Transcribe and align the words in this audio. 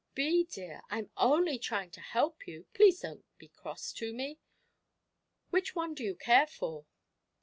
"Bee, 0.15 0.45
dear, 0.45 0.81
I'm 0.89 1.11
only 1.15 1.59
trying 1.59 1.91
to 1.91 2.01
help 2.01 2.47
you 2.47 2.65
please 2.73 3.01
don't 3.01 3.23
be 3.37 3.49
cross 3.49 3.93
to 3.93 4.11
me. 4.11 4.39
Which 5.51 5.75
one 5.75 5.93
do 5.93 6.03
you 6.03 6.15
care 6.15 6.47
for?" 6.47 6.87